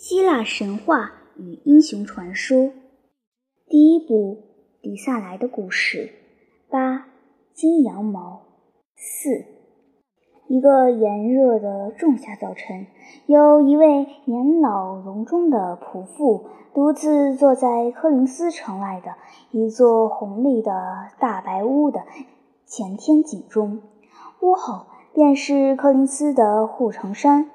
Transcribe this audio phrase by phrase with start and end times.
[0.00, 2.72] 希腊神话与英雄传说，
[3.68, 4.38] 第一部
[4.82, 6.10] 《迪萨莱的故事》
[6.72, 7.06] 八
[7.52, 8.40] 金羊毛
[8.96, 9.44] 四。
[10.48, 12.86] 一个炎热的仲夏早晨，
[13.26, 19.16] 有一位年老隆中的仆妇独自坐在柯林斯城外的
[19.50, 20.72] 一座红丽的
[21.18, 22.00] 大白屋的
[22.64, 23.82] 前天井中，
[24.40, 27.50] 屋后便是柯林斯的护城山。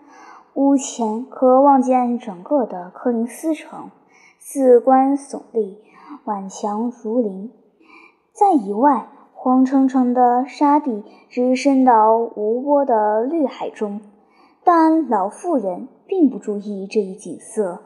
[0.55, 3.91] 屋前可望见整个的柯林斯城，
[4.39, 5.79] 四关耸立，
[6.23, 7.51] 晚墙如林。
[8.31, 13.99] 在以外，黄澄澄的沙地直伸到无波的绿海中。
[14.63, 17.81] 但老妇人并不注意这一景色。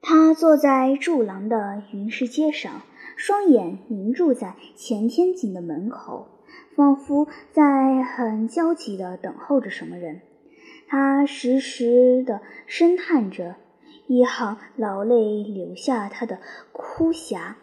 [0.00, 2.82] 她坐在柱廊的云石阶上，
[3.16, 6.28] 双眼凝注在前天井的门口，
[6.76, 10.20] 仿佛在很焦急地等候着什么人。
[10.94, 13.56] 他时时地深叹着，
[14.08, 16.38] 一行老泪流下他的
[16.70, 17.54] 哭匣。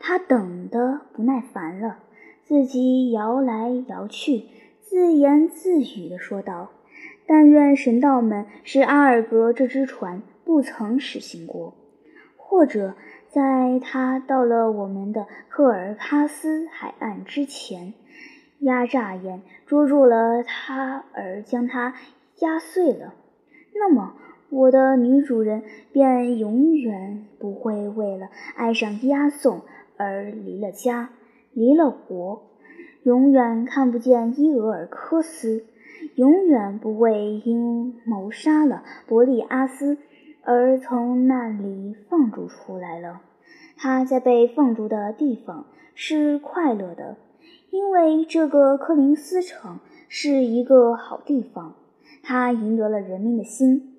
[0.00, 1.98] 他等得不耐烦了，
[2.42, 4.46] 自己摇来摇去，
[4.80, 6.72] 自言自语地说道
[7.24, 11.74] ：“但愿神道们使阿尔格这只船不曾驶行过，
[12.36, 12.96] 或者
[13.30, 17.94] 在他到了我们的赫尔喀斯海岸之前，
[18.58, 21.94] 压榨眼捉住了他而将他。”
[22.42, 23.14] 压碎了，
[23.72, 24.14] 那么
[24.50, 25.62] 我的女主人
[25.92, 29.62] 便永远不会为了爱上押送
[29.96, 31.10] 而离了家，
[31.52, 32.42] 离了国，
[33.04, 35.64] 永远看不见伊俄尔科斯，
[36.16, 39.98] 永远不会因谋杀了伯利阿斯
[40.42, 43.20] 而从那里放逐出来了。
[43.76, 47.16] 他在被放逐的地方是快乐的，
[47.70, 51.76] 因为这个柯林斯城是一个好地方。
[52.22, 53.96] 他赢得了人民的心，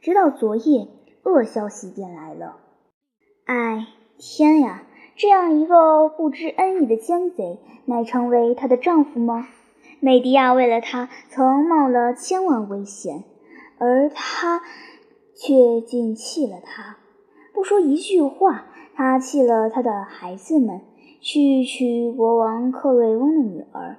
[0.00, 0.88] 直到昨夜，
[1.24, 2.56] 恶消息便来了。
[3.46, 3.86] 哎，
[4.18, 4.84] 天呀！
[5.16, 9.46] 这样一个不知恩义的奸贼，乃成为她的丈夫吗？
[10.00, 13.22] 美迪亚为了他曾冒了千万危险，
[13.78, 14.60] 而他
[15.34, 16.96] 却竟弃了他。
[17.54, 20.80] 不说一句话，他弃了他的孩子们，
[21.20, 23.96] 去娶国王克瑞翁的女儿。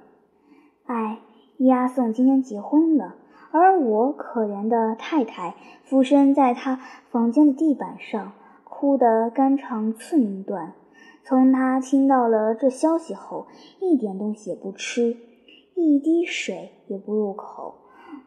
[0.84, 1.20] 哎，
[1.58, 3.16] 押送今天结婚了。
[3.52, 6.80] 而我可怜的太太俯身在他
[7.10, 8.32] 房间的地板上，
[8.64, 10.74] 哭得肝肠寸断。
[11.24, 13.46] 从他听到了这消息后，
[13.80, 15.16] 一点东西也不吃，
[15.74, 17.74] 一滴水也不入口。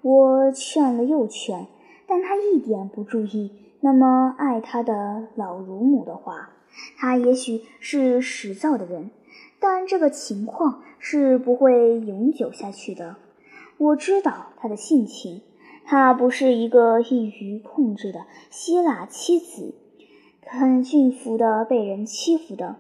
[0.02, 1.68] 我劝了又劝，
[2.08, 3.52] 但他一点不注意
[3.82, 6.50] 那么爱他的老乳母的话。
[6.98, 9.12] 他也许是使造的人，
[9.60, 13.16] 但这个情况是不会永久下去的。
[13.80, 15.42] 我知道他的性情，
[15.86, 19.74] 他不是一个易于控制的希腊妻子，
[20.46, 22.76] 很驯服的被人欺负的。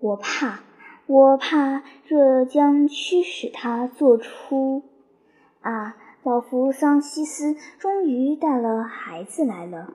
[0.00, 0.64] 我怕，
[1.06, 4.82] 我怕这将驱使他做出……
[5.60, 9.94] 啊，老弗桑西斯终于带了孩子来了。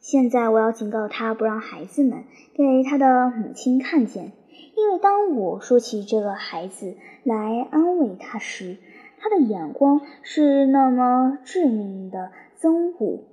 [0.00, 4.32] 现在我要警告他，不让孩子们给他的母亲看见，
[4.76, 8.78] 因为当我说起这个孩子来安慰他时，
[9.22, 13.24] 他的眼光是那么致命的憎恶，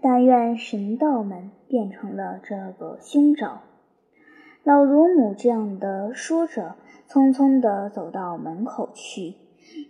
[0.00, 3.62] 但愿神道们变成了这个凶兆。
[4.62, 6.76] 老乳母这样的说着，
[7.08, 9.34] 匆匆地走到门口去，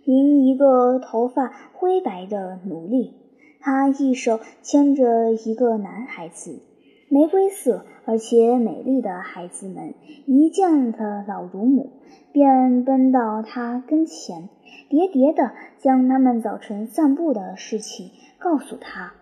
[0.05, 3.13] 迎一个头发灰白的奴隶，
[3.59, 6.59] 他一手牵着一个男孩子。
[7.11, 9.95] 玫瑰色而且美丽的孩子们
[10.27, 11.89] 一见了老乳母，
[12.31, 14.47] 便奔到他跟前，
[14.89, 19.13] 叠叠地将他们早晨散步的事情告诉他。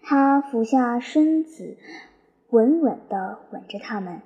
[0.00, 1.76] 他俯下身子，
[2.50, 4.20] 稳稳地吻着他们，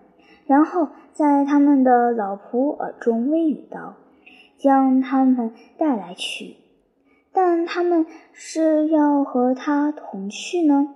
[0.47, 3.95] 然后在他们的老仆耳中微语道
[4.59, 6.57] ：“将他们带来去。”
[7.33, 10.95] 但他们是要和他同去呢？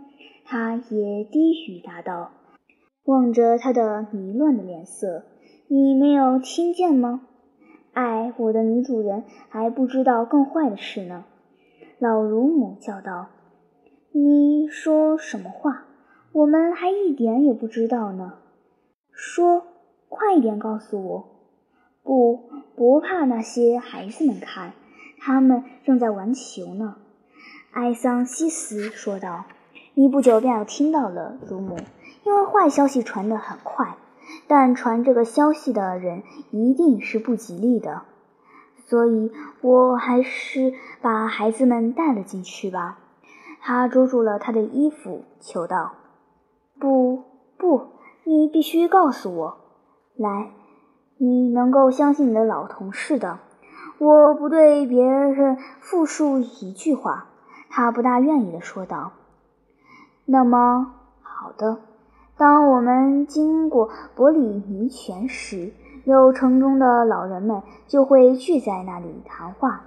[0.52, 2.30] 他也低语答道，
[3.04, 5.24] 望着他的迷乱的脸色
[5.66, 7.22] ：“你没有听见吗？
[7.94, 11.24] 哎，我的女主人还不知道更坏的事呢。”
[11.98, 13.28] 老乳母叫道
[14.12, 15.86] ：“你说什么话？
[16.32, 18.34] 我们还一点也不知道呢。
[19.10, 19.62] 说，
[20.10, 21.24] 快一点告诉我。
[22.02, 24.74] 不，不怕那些孩子们看，
[25.18, 26.96] 他们正在玩球呢。”
[27.72, 29.46] 埃桑西斯说道。
[29.94, 31.76] 你不久便要听到了，祖母，
[32.24, 33.96] 因为坏消息传得很快，
[34.46, 38.02] 但传这个消息的人一定是不吉利的，
[38.86, 39.30] 所以
[39.60, 40.72] 我还是
[41.02, 42.98] 把孩子们带了进去吧。
[43.60, 45.92] 他捉住了他的衣服，求道
[46.80, 47.22] ：“不，
[47.58, 47.88] 不，
[48.24, 49.58] 你必须告诉我。
[50.16, 50.52] 来，
[51.18, 53.40] 你能够相信你的老同事的。
[53.98, 57.26] 我不对别人复述一句话。”
[57.68, 59.12] 他不大愿意的说道。
[60.24, 61.78] “那么，好的。
[62.36, 65.72] 当我们经过伯里尼泉时，
[66.04, 69.84] 有城中的老人们就会聚在那里谈话。”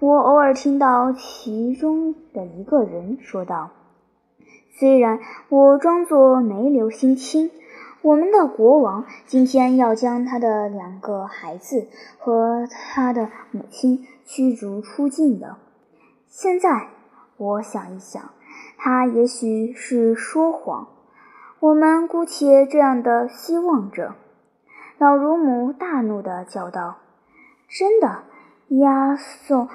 [0.00, 3.68] 我偶尔听到其中的一个人说道
[4.72, 7.50] ：“虽然我装作没留心听，
[8.00, 11.86] 我们的国王今天要将他的两个孩子
[12.18, 15.56] 和他的母亲驱逐出境的。
[16.28, 16.88] 现在
[17.36, 18.22] 我想一想，
[18.82, 20.88] 他也许是说谎。
[21.60, 24.14] 我们姑且这样的希望着。”
[24.96, 26.96] 老乳母大怒地叫道
[27.68, 28.22] ：“真的，
[28.68, 29.68] 押送！”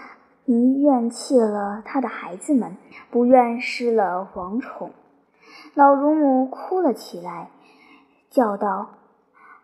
[0.48, 2.78] 宁愿弃了他的孩子们，
[3.10, 4.92] 不愿失了王宠。
[5.74, 7.50] 老乳母哭了起来，
[8.30, 8.90] 叫道：“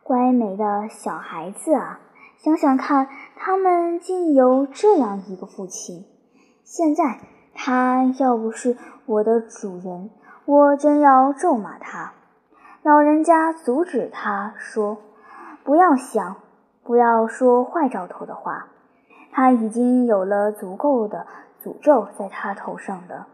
[0.01, 1.99] 乖美的小孩子啊，
[2.37, 6.05] 想想看，他们竟有这样一个父亲。
[6.63, 7.19] 现在
[7.53, 10.09] 他要不是我的主人，
[10.45, 12.13] 我真要咒骂他。”
[12.83, 14.97] 老人家阻止他说
[15.63, 16.37] ：“不要想，
[16.83, 18.67] 不要说坏兆头的话。”
[19.31, 21.27] 他已经有了足够的
[21.63, 23.27] 诅咒在他头上的。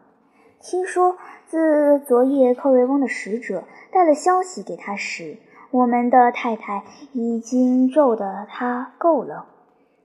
[0.60, 1.18] 听说
[1.48, 5.38] 自昨夜克瑞翁的使者带了消息给他时，
[5.72, 9.46] 我们的太太已经咒得他够了。”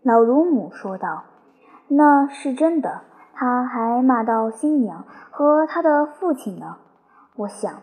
[0.03, 1.25] 老乳母说道。
[1.88, 3.03] “那是真的。
[3.34, 6.76] 他还骂到新娘和他的父亲呢。
[7.37, 7.82] 我想，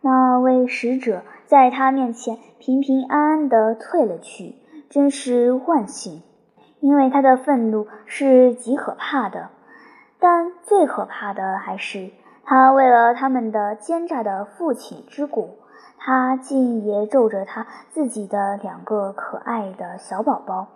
[0.00, 4.56] 那位使者在他面前平平安安地退了去，
[4.90, 6.22] 真是万幸。”
[6.80, 9.48] 因为他的愤怒是极可怕的，
[10.20, 12.10] 但最可怕的还是
[12.44, 15.56] 他为了他们的奸诈的父亲之故，
[15.96, 20.66] 他竟也咒着他自己的两个可爱的小宝宝，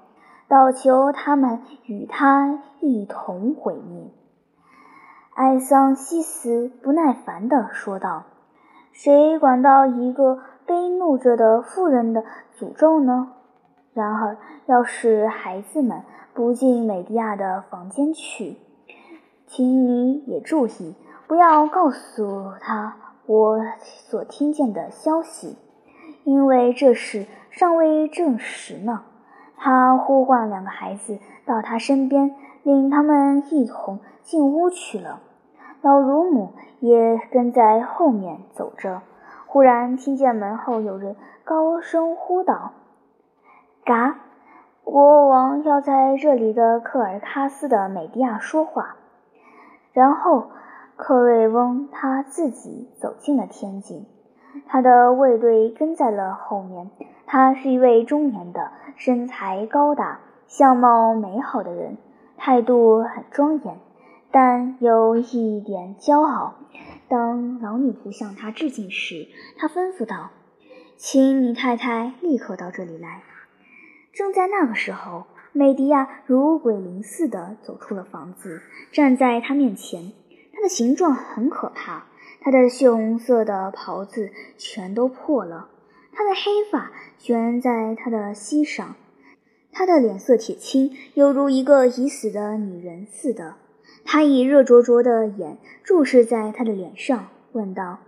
[0.49, 4.11] 倒求他们与他一同毁灭。
[5.35, 8.25] 艾桑西斯不耐烦地说道
[8.91, 12.25] ：“谁管到一个悲怒着的妇人的
[12.59, 13.35] 诅咒呢？”
[13.93, 16.03] 然而，要是孩子们
[16.33, 18.57] 不进美迪亚的房间去，
[19.47, 20.95] 请你也注意，
[21.27, 22.97] 不要告诉他
[23.27, 25.57] 我所听见的消息，
[26.25, 29.05] 因为这事尚未证实呢。
[29.59, 35.21] 他呼唤两个孩子到他身边，领他们一同进屋去了。
[35.83, 39.03] 老乳母也跟在后面走着。
[39.47, 42.73] 忽然听见门后有人高声呼道。
[43.85, 44.19] 嘎，
[44.85, 48.97] 国王要在这里的克尔喀斯的美迪亚说话。
[49.93, 50.51] 然后，
[50.97, 54.05] 克瑞翁他自己走进了天井，
[54.67, 56.91] 他的卫队跟在了后面。
[57.31, 61.99] 他是一位中年的、身材高大、相貌美好的人，
[62.39, 63.79] 态度很庄严，
[64.31, 66.55] 但有一点骄傲。
[67.07, 69.29] 当老女仆向他致敬时，
[69.59, 70.31] 他吩咐道
[70.97, 73.23] ：“请你太太立刻到这里来。”
[74.15, 80.13] 正在那个时候，美迪亚如鬼灵似的走出了房子，站在他面前。
[80.55, 82.07] 他的形状很可怕，
[82.41, 85.69] 他的血红色的袍子全都破了，
[86.19, 88.97] 他的黑发悬在他的膝上，
[89.71, 93.55] 他的脸色铁青，犹如一个已死的女人似的。
[94.05, 98.01] 他以热灼灼的眼注视在他的脸上，问道：“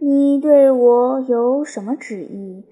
[0.00, 2.64] 你对我有什么旨意，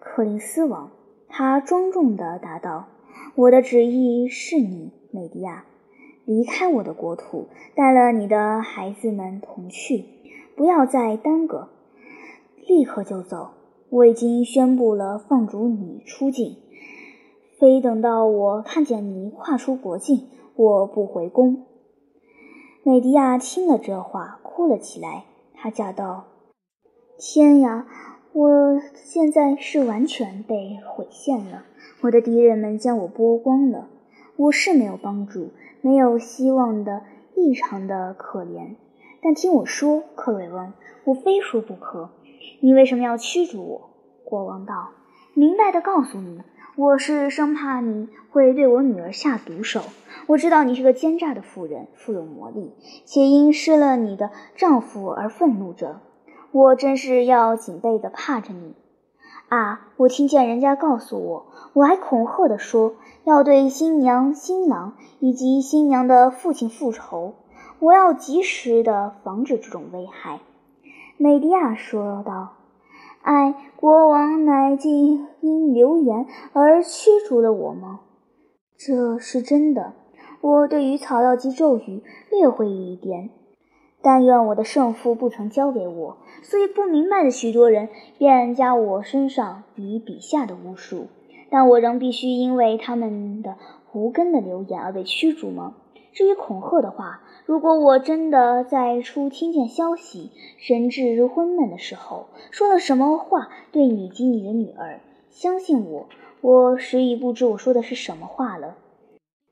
[0.00, 0.92] 克林斯王？”
[1.28, 2.88] 他庄重地答道
[3.36, 5.66] ：“我的旨意是你，美迪亚，
[6.24, 10.06] 离开我的国土，带了你的孩子们同去，
[10.56, 11.68] 不要再耽搁，
[12.66, 13.50] 立刻就走。
[13.96, 16.56] 我已经宣布了放逐你出境，
[17.58, 21.64] 非等到我看见你跨出国境，我不回宫。”
[22.84, 25.24] 美迪亚听了这话，哭了起来。
[25.54, 26.26] 她叫道
[27.18, 27.86] ：“天呀！”
[28.34, 31.64] 我现在是完全被毁陷了，
[32.02, 33.88] 我的敌人们将我剥光了。
[34.36, 37.00] 我是没有帮助、没有希望的，
[37.34, 38.76] 异常的可怜。
[39.22, 40.74] 但听我说，克瑞翁，
[41.04, 42.10] 我非说不可。
[42.60, 43.90] 你为什么要驱逐我？
[44.24, 44.90] 国王道
[45.34, 46.40] ：“明白的告诉你，
[46.76, 49.82] 我是生怕你会对我女儿下毒手。
[50.26, 52.72] 我知道你是个奸诈的妇人，富有魔力，
[53.04, 56.00] 且因失了你的丈夫而愤怒着。”
[56.52, 58.74] 我真是要警备的怕着你，
[59.48, 59.88] 啊！
[59.98, 67.34] 我听见人家告诉我，我还恐吓的说要对新娘、新郎以及新娘的父亲复仇。
[67.78, 70.40] 我要及时的防止这种危害。”
[71.18, 72.52] 美迪亚说道。
[73.22, 78.00] “哎，国王乃竟因流言而驱逐了我吗
[78.78, 79.94] ？”“这是真的。
[80.40, 83.30] 我对于草药及咒语略会一点。”
[84.02, 91.08] 但愿我的圣父不曾教给我，所以不明白的许多人便加我身上比笔下的巫术。
[91.50, 93.56] 但我仍必须因为他们的
[93.92, 95.74] 无根的流言而被驱逐吗？
[96.16, 106.08] 至于恐吓的话，如果我真的在初听见消息、神志昏闷的时候说了什么话对你及你的女儿，相信我，
[106.40, 108.78] 我实已不知我说的是什么话了。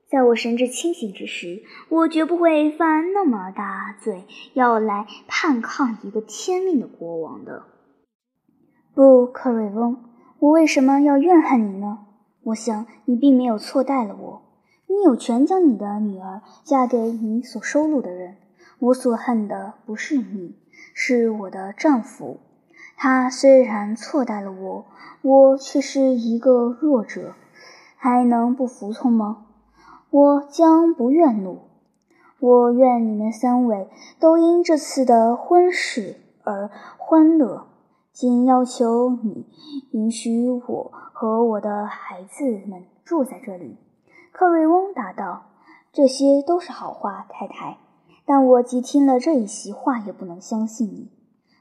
[0.08, 7.64] 在我神志清醒之时，我绝不会犯那么大罪，要来叛抗一个天命的国王的。
[8.94, 10.02] 不，克瑞翁，
[10.38, 12.06] 我为什么要怨恨你呢？
[12.44, 14.43] 我想你并没有错待了我。
[14.94, 18.36] 你有权将你的女儿嫁给你所收录的人。
[18.78, 20.54] 我所恨的不是你，
[20.94, 22.38] 是我的丈夫。
[22.96, 24.84] 他虽然错待了我，
[25.22, 27.34] 我却是一个弱者，
[27.96, 29.46] 还能不服从吗？
[30.10, 31.62] 我将不怨怒，
[32.38, 33.88] 我愿你们三位
[34.20, 37.66] 都因这次的婚事而欢乐。
[38.12, 39.44] 仅要求你
[39.90, 43.76] 允许我和我的孩子们住在这里。”
[44.34, 45.44] 克瑞翁答道
[45.94, 47.78] ，“这些都是好话，太太。
[48.26, 51.12] 但我既听了这一席话，也不能相信你。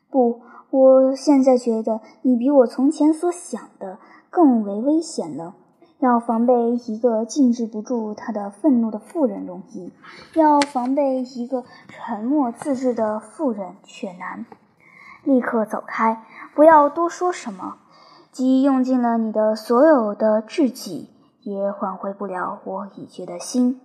[0.10, 4.00] 不，我现在觉得你比我从前所想的
[4.32, 5.54] 更为危险了。”
[6.02, 9.94] 要防备一个禁止不住他的愤怒的妇人容易，
[10.34, 14.48] 要防备一个沉默自制的妇人却难。
[15.24, 16.26] 立刻走开，
[16.56, 17.78] 不要多说什么。
[18.32, 21.12] 即用尽了你的所有的智计，
[21.44, 23.82] 也挽回不了我已决的心。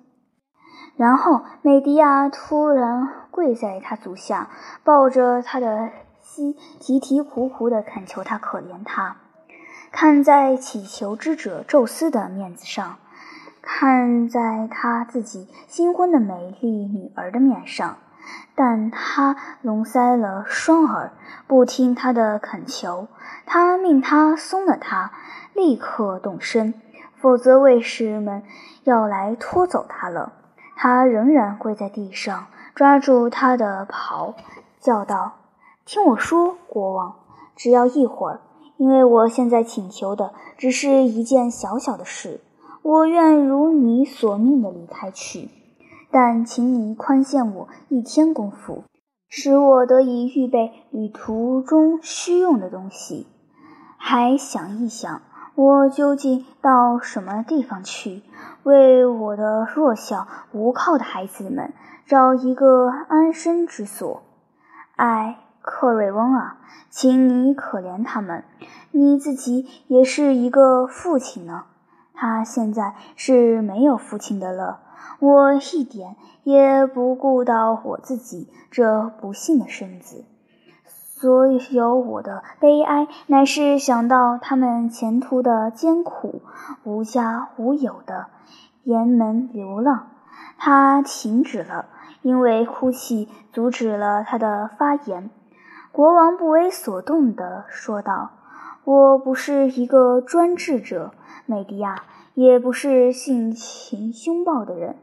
[0.97, 4.51] 然后，美迪亚突然跪在他足下，
[4.83, 9.17] 抱着他的膝，啼啼哭哭地恳求他可怜他。
[9.91, 12.97] 看在祈求之者宙斯的面子上，
[13.63, 17.97] 看在他自己新婚的美丽女儿的面上，
[18.55, 21.13] 但他聋塞了双耳，
[21.47, 23.09] 不听他的恳求。
[23.47, 25.13] 他命他松了他，
[25.55, 26.75] 立刻动身，
[27.21, 28.43] 否则卫士们
[28.85, 30.33] 要来拖走他了。
[30.77, 34.35] 他仍然跪在地上，抓住他的袍，
[34.81, 35.33] 叫道
[35.85, 37.17] ：“听我说，国王，
[37.57, 38.41] 只要一会儿。”
[38.79, 42.41] 因为我现在请求的只是一件小小的事，
[42.83, 45.51] 我愿如你所命的离开去，
[46.13, 48.85] 但请你宽限我一天功夫，
[49.29, 53.27] 使我得以预备旅途中需用的东西。
[53.97, 55.23] 还想一想，
[55.59, 58.23] 我究竟到什么地方去，
[58.63, 61.73] 为我的弱小无靠的孩子们
[62.07, 64.23] 找一个安身之所？
[64.95, 65.41] 唉。
[65.61, 68.45] 克瑞翁啊，请你可怜他们，
[68.93, 71.65] 你自己也是一个父亲呢。
[72.15, 74.81] 他现在是没有父亲的了。
[75.19, 80.25] 我一点也不顾到我自己这不幸的身子，
[81.21, 86.43] 所有我的悲哀乃是想到他们前途的艰苦，
[86.85, 88.27] 无家无有的
[88.85, 90.11] 沿门流浪。
[90.59, 91.87] 他停止了，
[92.23, 95.29] 因为哭泣阻止了他的发言。
[95.91, 98.31] 国王不为所动地说道
[98.87, 101.11] ：“我不是一个专制者，
[101.47, 104.95] 美迪亚，也不是性情凶暴的人。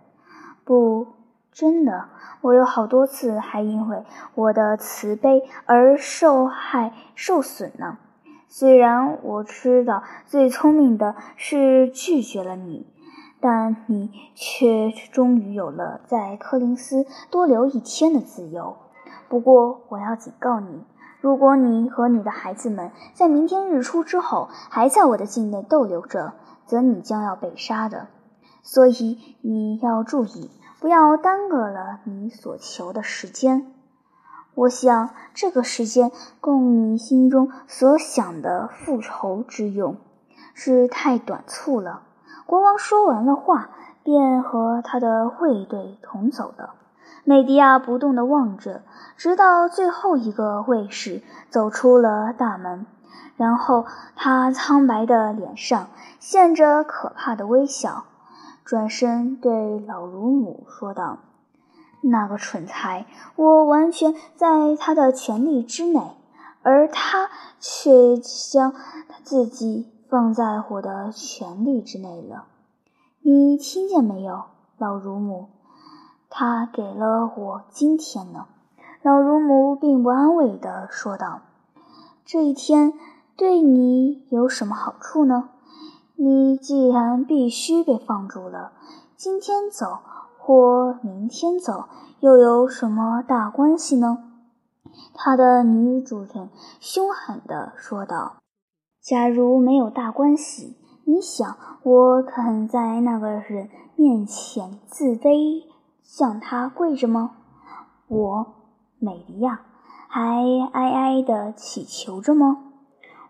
[0.63, 1.07] 不，
[1.55, 2.09] 真的，
[2.41, 7.97] 我有好多次还因为我的慈悲而受害受损呢。
[8.49, 12.85] 虽然我知道最聪明的是拒绝了你，
[13.39, 18.75] 但你却终于有了在柯林斯多留一天的自由。”
[19.29, 20.83] 不过，我要警告你，
[21.21, 26.33] 如果你和你的孩子们在明天日出之后还在我的境内逗留着，
[26.65, 28.07] 则你将要被杀的。
[28.61, 30.49] 所以你要注意，
[30.85, 33.73] 不要耽搁了你所求的时间。
[34.53, 39.97] 我想，这个时间供你心中所想的复仇之用，
[40.53, 42.03] 是太短促了。
[42.45, 43.71] 国王说完了话，
[44.03, 46.75] 便和他的卫队同走了。
[47.23, 48.83] 美迪亚不动地望着，
[49.17, 52.85] 直到最后一个卫士走出了大门，
[53.37, 55.87] 然后他苍白的脸上
[56.19, 58.05] 现着可怕的微笑，
[58.65, 61.19] 转身对老乳母说道
[62.01, 63.05] ：“那个蠢材，
[63.35, 66.17] 我完全在他的权力之内，
[66.63, 67.29] 而他
[67.59, 72.47] 却将他自己放在我的权力之内了。
[73.21, 74.45] 你听见没有，
[74.79, 75.49] 老乳母？”
[76.27, 78.47] 他给了我今天呢。”
[79.03, 81.41] 老乳母并不安慰地说道
[82.25, 82.93] ：“这一天
[83.37, 85.49] 对你有什么好处呢？
[86.17, 88.71] 你既然必须被放逐了，
[89.15, 89.99] 今天走
[90.39, 91.85] 或明天走
[92.19, 94.19] 又有什么大关系呢？”
[95.13, 98.37] 他的女主人凶狠地说道
[99.03, 105.63] ：“假如没有大关系，你想我肯在那个人面前自卑，
[106.01, 107.31] 向他跪着吗？
[108.07, 108.45] 我。”
[108.97, 109.59] 美迪亚
[110.07, 110.41] 还
[110.71, 112.71] 哀哀地祈求着吗？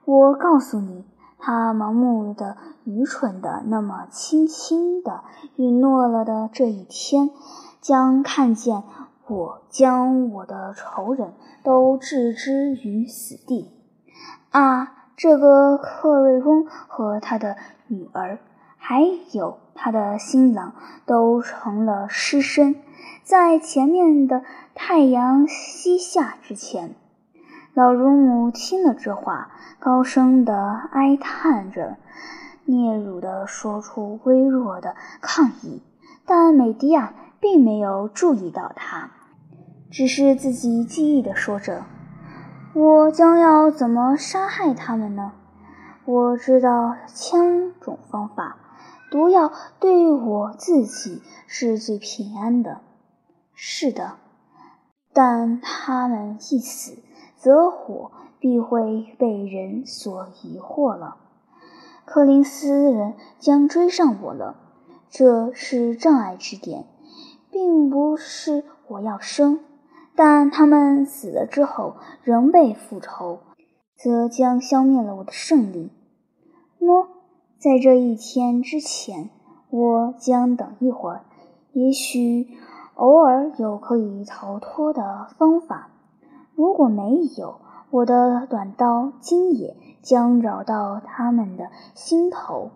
[0.05, 1.03] 我告诉你，
[1.45, 5.23] 他盲目的、愚蠢的，那么轻轻地
[5.57, 7.29] 允诺了的这一天，
[7.81, 8.81] 将看见
[9.27, 13.71] 我将我的仇人都置之于死地。
[14.49, 17.57] 啊，这个克瑞翁和他的
[17.89, 18.39] 女儿，
[18.77, 20.73] 还有他的新郎，
[21.05, 22.75] 都成了尸身。
[23.23, 24.41] 在前面的
[24.73, 26.95] 太阳西下之前，
[27.75, 30.55] 老乳母听了这话，高声的
[30.93, 31.97] 哀叹着，
[32.65, 35.83] 嗫嚅的说出微弱的抗议。
[36.25, 39.11] 但美迪亚并没有注意到他，
[39.91, 41.83] 只是自己记忆的说着
[42.73, 45.33] ：“我将要怎么杀害他们呢？
[46.05, 48.55] 我知道千种方法，
[49.11, 49.51] 毒药
[49.81, 52.79] 对我自己是最平安的。”
[53.53, 54.13] 是的，
[55.11, 56.99] 但他们一死，
[57.45, 58.09] 则火
[58.39, 61.17] 必会被人所疑惑了。
[62.03, 64.55] 柯林斯人将追上我了，
[65.11, 66.87] 这是障碍之点，
[67.51, 69.59] 并不是我要生。
[70.15, 73.41] 但他们死了之后，仍被复仇，
[73.95, 75.91] 则将消灭了我的胜利。
[76.79, 77.05] 喏，
[77.59, 79.29] 在这一天之前，
[79.69, 81.25] 我将等一会儿，
[81.73, 82.47] 也许。
[82.95, 85.89] 偶尔有可以逃脱的方法，
[86.55, 87.59] 如果没有，
[87.89, 92.71] 我的短刀今夜将绕到他们的心头。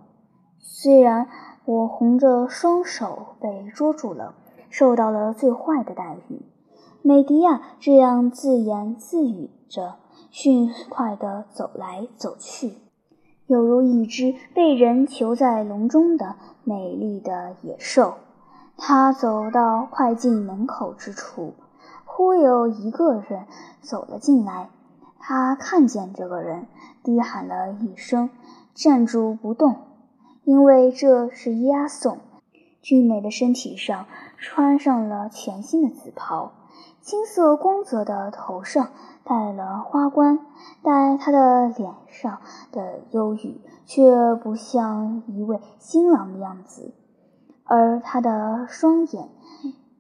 [0.59, 1.27] 虽然
[1.63, 4.35] 我红着双手被捉住了，
[4.69, 6.41] 受到了最坏的待遇，
[7.01, 9.95] 美迪亚这样自言自语着，
[10.29, 12.73] 迅快地走来走去，
[13.47, 18.15] 犹如一只被人囚在笼中的美丽的野兽。
[18.77, 21.53] 他走到快进门口之处，
[22.19, 23.45] 忽有一个人
[23.79, 24.69] 走了进来。
[25.19, 26.67] 他看见这个人，
[27.01, 28.29] 低喊了一声，
[28.73, 29.77] 站住不动，
[30.43, 32.17] 因为这是押送。
[32.82, 34.05] 俊美的身体上
[34.38, 36.51] 穿上了全新的紫袍，
[36.99, 38.89] 金色光泽的头上
[39.23, 40.39] 戴了花冠，
[40.84, 42.41] 但他的脸上
[42.73, 46.93] 的忧郁却不像一位新郎的样子。
[47.63, 49.29] 而他的双眼，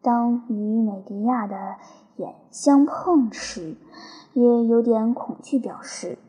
[0.01, 1.75] 当与美迪亚的
[2.19, 3.77] 眼相碰时，
[4.33, 6.19] 也有点恐惧表示。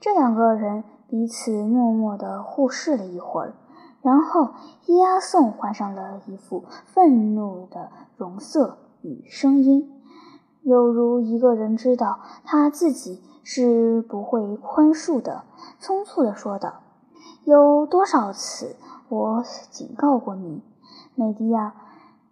[0.00, 3.54] 这两个人彼此默默地互视了一会儿，
[4.00, 4.50] 然后
[4.86, 9.92] 伊阿宋换上了一副愤怒的容色与声音，
[10.62, 15.44] 犹如一个人知道他自己是不会宽恕的，
[15.80, 16.80] 匆促地说道
[17.44, 18.76] ：“有多少次
[19.08, 20.62] 我警告过你？”
[21.14, 21.74] 美迪亚，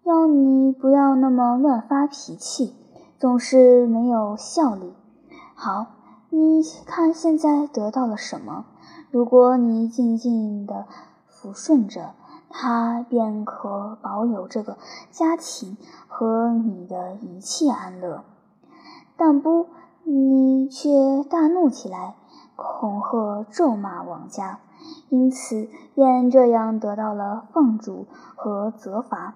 [0.05, 2.75] 要你不要那么乱发脾气，
[3.25, 4.93] 总是没有效力。
[5.55, 5.87] 好，
[6.29, 8.67] 你看现在得到了什么？
[9.11, 10.85] 如果你静静的
[11.33, 12.11] 抚顺着
[12.51, 14.77] 他，便可保有这个
[15.11, 18.25] 家庭和你的一切安乐。
[19.17, 19.69] 但不，
[20.03, 22.17] 你却大怒起来，
[22.57, 24.59] 恐吓咒骂王家。
[25.09, 28.07] 因此，便这样得到了放逐
[28.37, 29.33] 和责罚。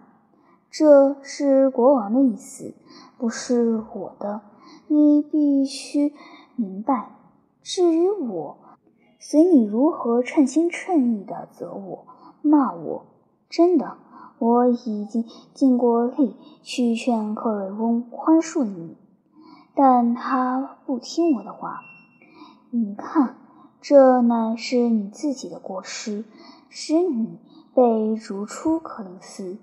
[0.70, 2.74] 这是国王的意思，
[3.16, 4.42] 不是我的。
[4.86, 6.14] 你必须
[6.56, 7.16] 明白。
[7.62, 8.58] 至于我，
[9.18, 12.06] 随你如何称心称意地责我、
[12.42, 13.06] 骂我。
[13.48, 13.96] 真的，
[14.38, 18.96] 我已经尽过力去劝克瑞翁宽恕你，
[19.74, 21.80] 但他不听我的话。
[22.70, 23.36] 你看。
[23.80, 26.24] 这乃是你自己的过失，
[26.68, 27.38] 使你
[27.72, 29.56] 被逐出柯林斯。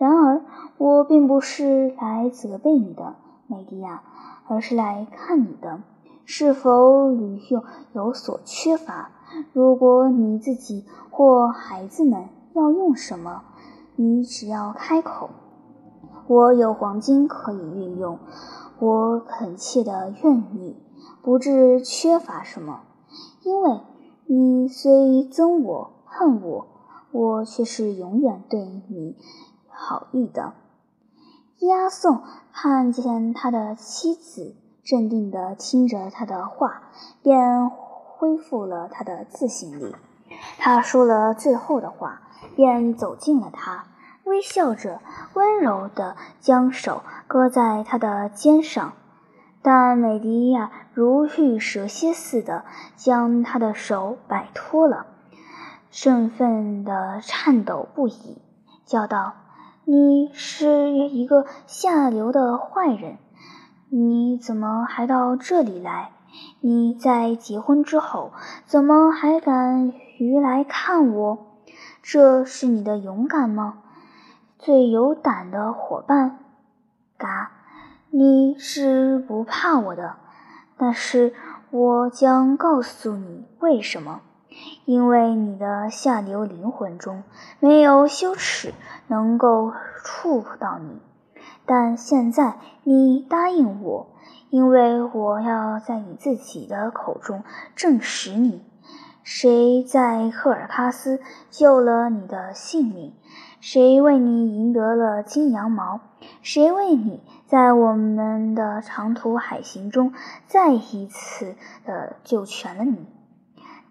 [0.00, 0.40] 然而，
[0.78, 4.02] 我并不是来责备你的，美迪亚，
[4.48, 5.82] 而是来看你的
[6.24, 9.10] 是否旅用有所缺乏。
[9.52, 13.42] 如果你自己或孩子们要用什么，
[13.94, 15.28] 你只要开口，
[16.28, 18.18] 我有黄金可以运用。
[18.78, 20.82] 我恳切的愿你
[21.22, 22.80] 不致缺乏什么。
[23.44, 23.80] 因为
[24.24, 24.90] 你虽
[25.30, 26.66] 憎我、恨我，
[27.12, 29.18] 我却是永远对你
[29.80, 30.52] 好意的。
[31.58, 36.82] 伊阿宋看见他的妻子镇定地听着他的话，
[37.22, 39.96] 便恢复了他的自信力。
[40.58, 42.20] 他说了最后的话，
[42.54, 43.86] 便走近了他，
[44.24, 45.00] 微笑着，
[45.34, 48.92] 温柔地将手搁在他的肩上。
[49.62, 52.64] 但美迪亚如遇蛇蝎似的
[52.96, 55.06] 将他的手摆脱了，
[55.90, 58.38] 振奋地颤抖不已，
[58.86, 59.34] 叫道
[59.92, 63.18] ：“你是一个下流的坏人！
[63.88, 66.12] 你怎么还到这里来？
[66.60, 68.30] 你在结婚之后，
[68.66, 71.38] 怎么还敢于来看我？
[72.04, 73.78] 这是你的勇敢吗？
[74.60, 76.38] 最有胆的伙伴，
[77.18, 77.50] 嘎！”
[78.10, 80.18] 你是不怕我的，
[80.78, 81.34] 但是
[81.72, 84.20] 我将告诉你为什么。
[84.84, 87.22] 因为你的下流灵魂中
[87.58, 88.74] 没有羞耻
[89.06, 89.72] 能够
[90.04, 91.00] 触到你。
[91.66, 94.08] 但现在你答应我，
[94.48, 97.44] 因为我要在你自己的口中
[97.76, 98.62] 证实你。
[99.22, 103.14] 谁在赫尔喀斯救了你的性命？
[103.60, 106.00] 谁为你赢得了金羊毛？
[106.42, 110.12] 谁为你在我们的长途海行中
[110.46, 113.06] 再一次的救全了你？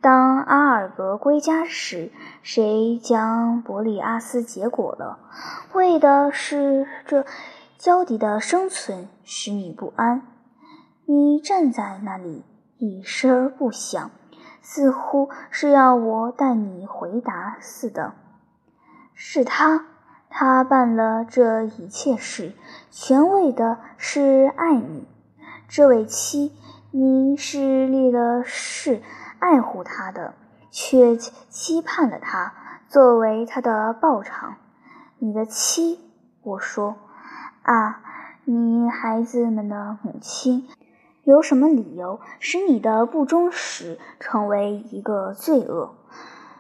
[0.02, 5.20] 当阿尔格归家时，谁将伯利阿斯结果了？
[5.74, 7.26] 为的是这
[7.78, 10.22] 焦迪的生存，使你不安。
[11.06, 12.46] 你站在那里，
[12.78, 14.10] 一声不响，
[14.62, 18.14] 似乎是要我带你回答似的。
[19.14, 19.86] 是他，
[20.30, 22.54] 他办了这一切事，
[22.90, 25.06] 全为的是爱你，
[25.68, 26.54] 这位妻。
[26.92, 29.04] 你是立了誓
[29.40, 30.34] 爱护他的，
[30.70, 32.54] 却期盼了他
[32.88, 34.56] 作为他的报偿。
[35.18, 36.00] 你的妻，
[36.44, 36.96] 我说，
[37.64, 38.02] 啊，
[38.46, 40.68] 你孩子们的母亲，
[41.24, 45.96] 有什么理由使你的不忠实成为一个罪恶？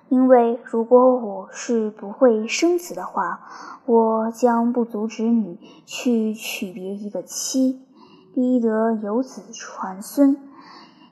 [0.09, 3.41] 因为如果我是不会生子的话，
[3.85, 7.85] 我将不阻止你去娶别一个妻，
[8.33, 10.48] 逼得有子传孙。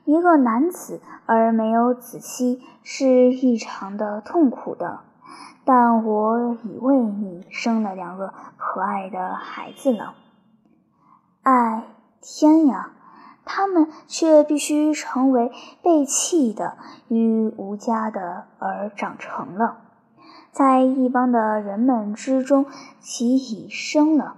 [0.08, 5.00] 一个男子而没有子妻是异常的痛苦的，
[5.66, 10.14] 但我已为你生了两个可爱的孩子了。
[11.42, 11.84] 哎，
[12.22, 12.92] 天呀！
[13.44, 19.76] 他们却必须成为被弃的与无家的而长成了，
[20.50, 22.64] 在一帮的人们之中，
[22.98, 24.36] 其已生了。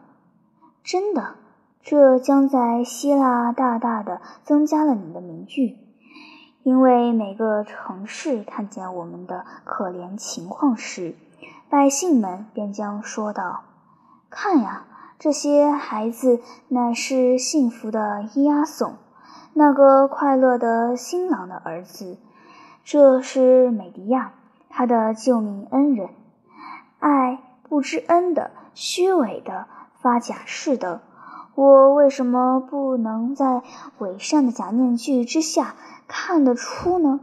[0.83, 1.35] 真的，
[1.83, 5.77] 这将在希腊大大的增加了你的名誉，
[6.63, 11.15] 因为每个城市看见我们的可怜情况时，
[11.69, 13.63] 百姓们便将说道
[14.29, 14.85] ：“看呀！”
[15.21, 18.95] 这些孩子乃是幸福的伊阿宋，
[19.53, 22.17] 那个快乐的新郎的儿子。
[22.85, 24.33] 这是美迪亚，
[24.71, 26.09] 他的救命恩人。
[27.01, 27.39] 爱
[27.69, 29.67] 不知恩的，虚伪的，
[30.01, 31.03] 发假誓的。
[31.55, 33.63] 我为什么不能在
[33.99, 35.75] 伪善的假面具之下
[36.09, 37.21] 看得出呢？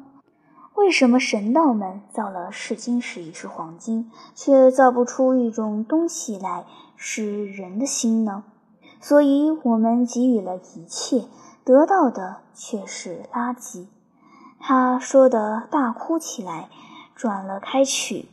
[0.76, 6.66] 为什么神道们造了试金石一是黄金，却造不出一种东西来？
[7.00, 8.44] 是人的心呢，
[9.00, 11.26] 所以我们给予了一切，
[11.64, 13.86] 得到的却是垃圾。
[14.60, 16.70] 他说的大哭起来，
[17.16, 18.30] 转了开去。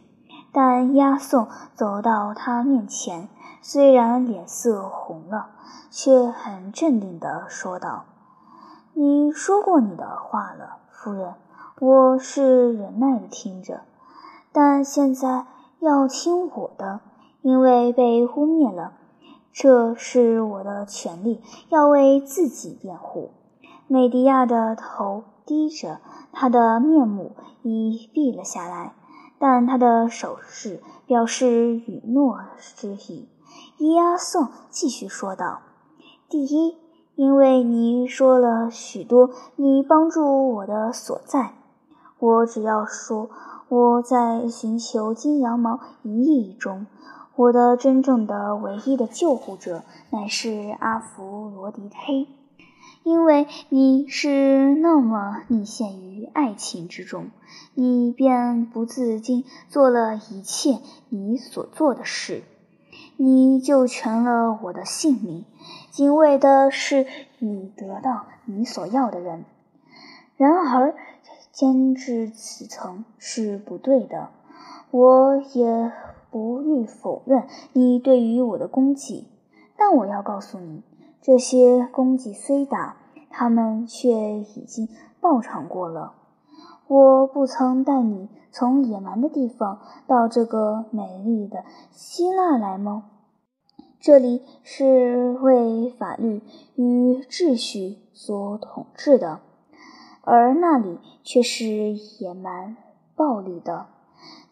[0.51, 3.29] 但押送走到他面前，
[3.67, 5.47] 虽然脸色红了，
[5.91, 8.05] 却很镇定地说道
[8.93, 11.33] ：“你说过你的话了，夫人，
[11.81, 13.81] 我是忍耐地听着，
[14.53, 15.47] 但现在
[15.79, 17.01] 要听我的。”
[17.41, 18.93] 因为被污蔑了，
[19.51, 23.31] 这是我的权利，要为自己辩护。
[23.87, 26.01] 美迪亚的头低着，
[26.33, 28.93] 她的面目已闭了下来，
[29.39, 33.31] 但她的手势表示允诺之意。
[33.79, 35.63] 伊阿宋继续说道
[36.29, 36.77] ：“第一，
[37.15, 41.55] 因为你说了许多你帮助我的所在，
[42.19, 43.31] 我只要说
[43.69, 46.87] 我在寻求金羊毛一役中。”
[47.37, 52.29] 我的真正的唯一的救护者乃是阿弗罗狄忒，
[53.03, 57.31] 因为你是那么溺陷于爱情之中，
[57.75, 62.45] 你便不自禁做了一切你所做的事，
[63.17, 65.45] 你救全了我的性命，
[65.91, 67.07] 仅为的是
[67.39, 69.45] 你得到你所要的人。
[70.37, 70.95] 然而，
[71.53, 74.31] 坚持此层是不对的，
[74.91, 75.93] 我也。
[76.31, 79.29] 不欲否认你对于我的功绩，
[79.77, 80.83] 但我要告诉你，
[81.23, 82.97] 这些功绩虽大，
[83.31, 84.89] 他们却已经
[85.21, 86.15] 报偿过了。
[86.95, 93.11] 我不曾带你从野蛮的地方到这个美丽的希腊来吗？
[93.99, 96.41] 这里是为法律
[96.77, 99.41] 与秩序所统治的，
[100.23, 101.67] 而那里却是
[102.21, 102.77] 野蛮
[103.17, 103.87] 暴力的。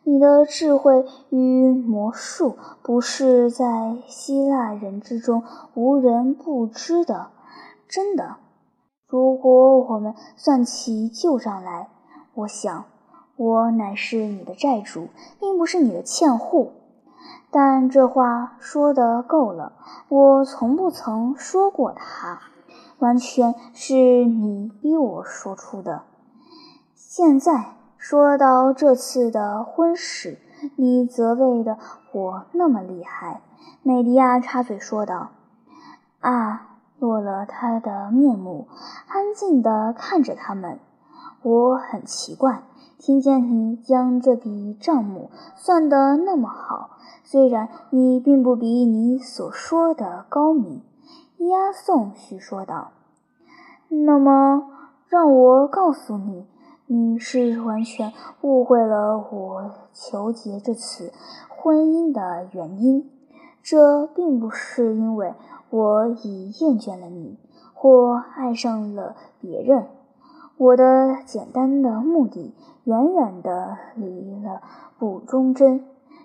[0.02, 7.28] 你的智慧与魔术不是在希腊人之中无人不知的，
[7.86, 8.38] 真的。
[9.06, 11.88] 如果我们算起旧账来，
[12.34, 12.84] 我想
[13.36, 16.72] 我乃是你的债主，并不是你的欠户。
[17.50, 19.72] 但这话说的够了，
[20.08, 22.40] 我从不曾说过他，
[22.98, 26.02] 完全是你逼我说出的。
[26.94, 30.38] 现在说到这次的婚事，
[30.76, 31.76] 你责备的
[32.12, 33.42] 我那么厉害。
[33.82, 35.30] 美迪亚插嘴说道
[36.20, 38.66] ：“啊，落了他的面目，
[39.08, 40.78] 安静地看着他们。
[41.42, 42.62] 我很奇怪，
[42.98, 46.90] 听见你将这笔账目算得那么好。”
[47.24, 50.82] 虽然你并不比你所说的高明，
[51.38, 52.90] 押送许说道。
[53.88, 54.68] 那么，
[55.08, 56.46] 让我告诉你，
[56.86, 61.12] 你是完全误会了我求结这次
[61.48, 63.10] 婚姻的原因。
[63.62, 65.32] 这并不是因为
[65.70, 67.38] 我已厌倦了你，
[67.72, 69.86] 或爱上了别人。
[70.56, 74.62] 我的简单的目的，远远的离了
[74.98, 75.84] 不忠贞。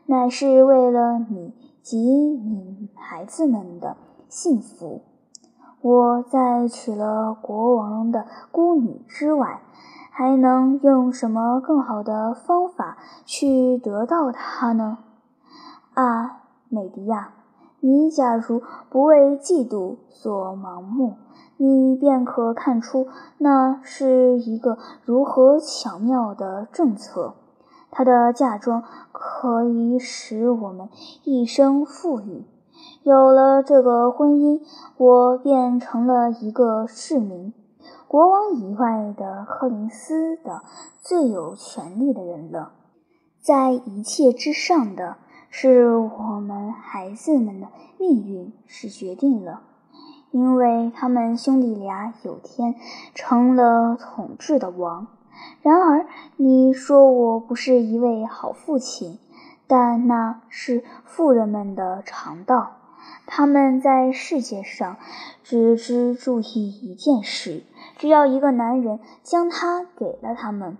[0.09, 3.97] 乃是为了你及你孩子们的
[4.29, 5.01] 幸福。
[5.81, 9.59] 我在娶了国王的孤女之外，
[10.09, 14.99] 还能用什么更好的方法去得到她呢？
[15.93, 17.33] 啊，美迪亚，
[17.79, 21.17] 你假如不为嫉妒所盲目，
[21.57, 27.35] 你便可看出那是一个如何巧妙的政策。
[27.91, 30.89] 她的嫁妆可以使我们
[31.23, 32.45] 一生富裕。
[33.03, 34.61] 有了这个婚姻，
[34.97, 37.53] 我便成了一个市民，
[38.07, 40.61] 国王以外的柯林斯的
[40.99, 42.73] 最有权力的人了。
[43.41, 45.15] 在一切之上的
[45.49, 49.61] 是我们孩子们的命运是决定了，
[50.31, 52.75] 因为他们兄弟俩有天
[53.15, 55.07] 成了统治的王。
[55.61, 56.05] 然而，
[56.35, 59.19] 你说我不是一位好父亲，
[59.67, 62.73] 但那是富人们的常道。
[63.25, 64.97] 他们在世界上
[65.43, 67.63] 只知注意一件事：
[67.97, 70.77] 只要一个男人将他给了他们，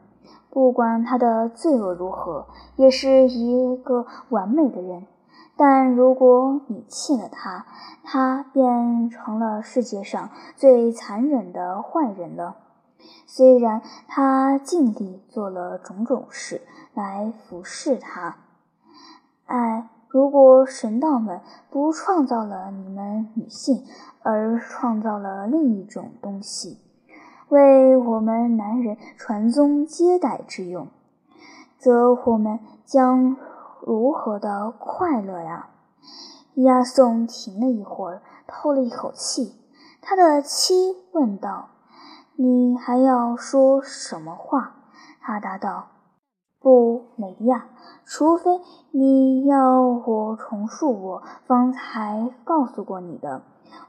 [0.58, 5.06] 不管他的罪恶如何，也是一个完美的人。
[5.56, 7.68] 但如果你弃了他，
[8.04, 12.56] 他便成了世界上最残忍的坏人了。
[13.28, 16.64] 虽然他尽力做了种种事
[16.96, 18.38] 来服侍他，
[19.46, 21.40] 哎，如果神道们
[21.70, 23.86] 不创造了你们女性，
[24.24, 26.80] 而创造了另一种东西，
[27.50, 30.88] 为我们男人传宗接代之用，
[31.78, 33.38] 则我们将
[33.82, 35.70] 如何的快乐呀？
[36.56, 39.54] 押送停了一会儿，透了一口气，
[40.02, 41.70] 他的妻问道。
[42.36, 44.76] 你还要说什么话？
[45.22, 45.88] 他答道
[46.60, 47.68] ：“不，美迪亚，
[48.06, 48.60] 除非
[48.92, 53.42] 你要我重述我方才告诉过你的。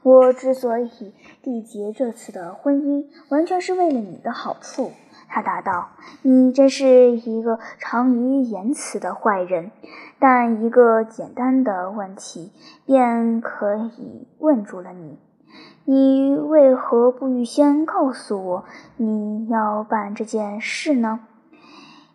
[0.03, 1.13] 我之所以
[1.43, 4.91] 缔结这次的婚姻，完全是为了你的好处。”
[5.31, 5.89] 他答道
[6.23, 9.71] ：“你真是一个长于言辞的坏人，
[10.17, 12.51] 但一个简单的问题
[12.85, 15.19] 便可以问住了你。”
[15.85, 18.65] 你为何不预先告诉我
[18.97, 21.21] 你要办这件事呢？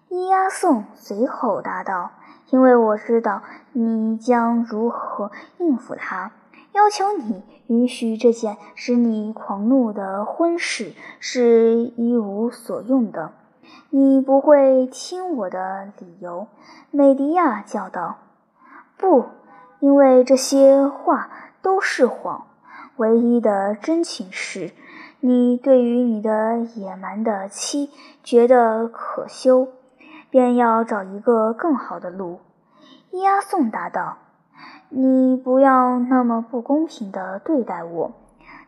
[0.08, 2.12] 伊阿宋随口答道
[2.50, 6.30] ：“因为我知道你将如何应付他。
[6.74, 13.30] 要求你允许这件使你狂怒的婚事是一无所用的。
[13.90, 16.48] 你不会听我的理由。”
[16.90, 18.18] 美迪亚叫道
[18.98, 19.26] ：“不，
[19.78, 21.30] 因为这些话
[21.62, 22.48] 都是谎。”
[22.98, 24.72] 唯一的真情是，
[25.20, 27.90] 你对于你的野蛮的妻
[28.24, 29.68] 觉得可羞，
[30.28, 32.40] 便要找一个更好的路。
[33.10, 34.18] 伊阿宋答道
[34.96, 38.12] ：“你不要那么不公平地对待我，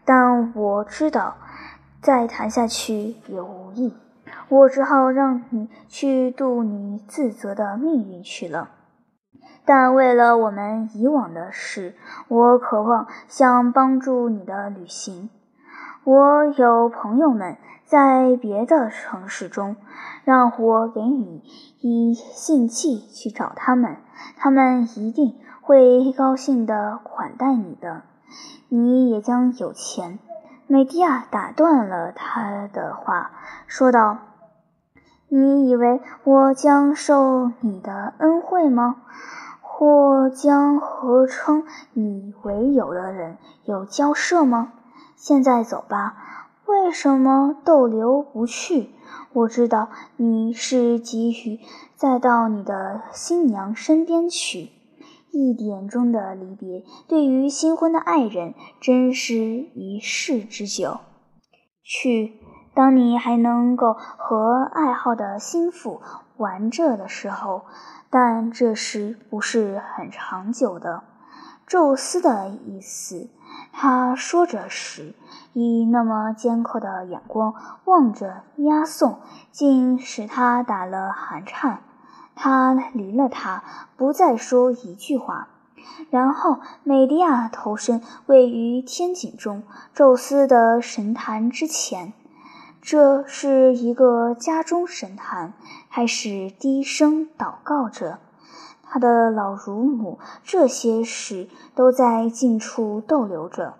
[0.04, 1.36] 但我知道
[2.02, 3.94] 再谈下去也无益，
[4.48, 8.70] 我只好让你去度你自责的命运去了。”
[9.64, 11.94] 但为了我们以往的事，
[12.26, 15.30] 我渴望想帮助你的旅行。
[16.02, 19.76] 我有朋友们在别的城市中，
[20.24, 21.42] 让我给你
[21.80, 23.96] 以信寄去找他们，
[24.36, 25.36] 他们一定
[25.66, 28.02] 会高兴的款待你的，
[28.68, 30.20] 你也将有钱。
[30.68, 33.32] 美迪亚打断了他的话，
[33.66, 34.18] 说道
[35.26, 39.02] ：“你以为我将受你的恩惠吗？
[39.60, 44.72] 或将和称你为友的人有交涉吗？”
[45.18, 48.90] 现在走吧，为什么逗留不去？
[49.32, 51.58] 我知道你是急于
[51.96, 54.70] 再到你的新娘身边去。
[55.38, 61.00] 一点钟的离别，对于新婚的爱人，真是一世之久。
[61.84, 62.40] 去，
[62.74, 66.00] 当你还能够和爱好的心腹
[66.38, 67.66] 玩着的时候，
[68.08, 71.02] 但这时不是很长久的。
[71.66, 73.28] 宙斯的意思。
[73.72, 75.14] 他说着时，
[75.52, 79.18] 以那么尖刻的眼光望着押送，
[79.50, 81.82] 竟使他打了寒颤。
[82.36, 83.64] 他离了他，
[83.96, 85.48] 不再说一句话。
[86.10, 89.62] 然后，美迪亚投身位于天井中
[89.94, 92.12] 宙斯的神坛之前。
[92.82, 95.54] 这是一个家中神坛，
[95.90, 98.18] 开始低声祷告着。
[98.84, 103.74] 他的老乳母这些时都在近处逗留着。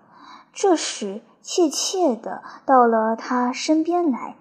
[0.51, 4.35] 这时，怯怯地到了他身边来。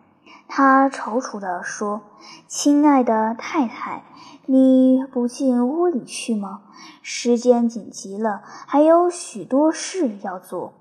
[0.49, 2.03] 他踌躇地说
[2.47, 4.05] ：“亲爱的太太，
[4.47, 6.63] 你不进屋里去吗？
[7.03, 10.73] 时间紧急了，还有许多事要做。”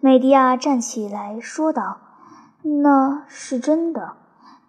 [0.00, 1.98] 美迪亚站起来说道
[2.82, 4.16] ：“那是真的，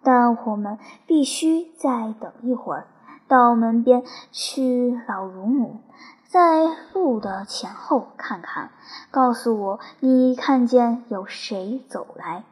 [0.02, 2.86] 但我们必须再等一会儿。”
[3.28, 5.80] 到门边去，老乳母，
[6.28, 8.70] 在路的前后看看，
[9.10, 12.44] 告诉我你看见有谁走来。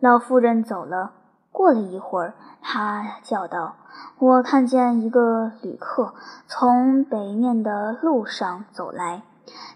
[0.00, 1.12] 老妇人走了。
[1.50, 3.74] 过了一会儿，她叫道
[4.18, 6.14] ：“我看见一个旅客
[6.46, 9.22] 从北面的路上走来，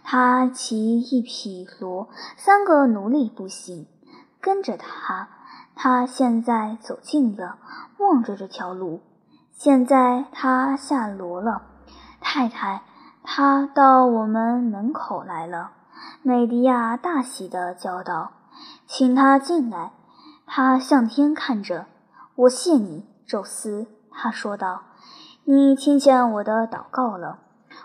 [0.04, 2.06] 他骑一匹骡，
[2.36, 3.86] 三个奴隶步行
[4.40, 5.28] 跟着他。
[5.74, 7.56] 他现在走近了，
[7.98, 9.00] 望着这条路。”
[9.50, 11.62] 现在他下骡了，
[12.20, 12.82] 太太，
[13.24, 15.72] 他到我们门口来了。
[16.22, 18.32] 美迪亚大喜地叫道
[18.86, 19.92] ：“请他进来。”
[20.54, 21.86] 他向天看着，
[22.34, 23.86] 我谢你，宙斯。
[24.10, 24.82] 他说道
[25.48, 27.38] ：“你听见我的祷告了。”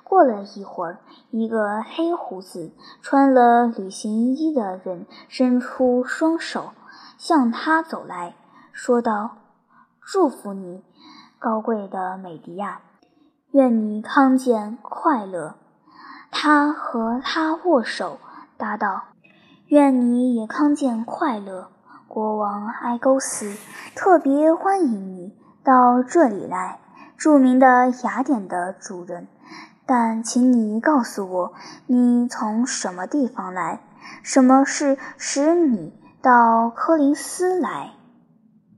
[0.04, 1.00] 过了一会儿，
[1.32, 6.74] 一个黑胡子、穿了旅行衣的人伸出双手
[7.18, 8.36] 向他走来
[8.74, 9.38] 说道
[10.04, 10.84] ：“祝福你。”
[11.40, 12.82] 高贵的美迪亚，
[13.52, 15.56] 愿你康健快乐。
[16.32, 18.20] 他和他握手，
[18.58, 19.04] 答道
[19.68, 21.70] ：“愿你也康健快乐。”
[22.18, 23.56] 国王埃勾斯
[23.94, 26.80] 特别欢迎你到这里来，
[27.16, 29.28] 著名的雅典的主人。
[29.86, 31.54] 但请你告诉我，
[31.86, 33.82] 你从什么地方来？
[34.24, 37.92] 什么事使你到柯林斯来？